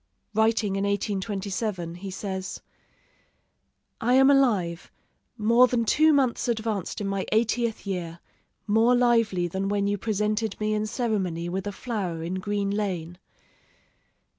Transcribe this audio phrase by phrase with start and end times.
[0.33, 2.59] Writing in 1827, he says:
[4.01, 4.89] "I am alive,
[5.37, 8.19] more than two months advanced in my eightieth year,
[8.65, 13.19] more lively than when you presented me in ceremony with a flower in Green Lane.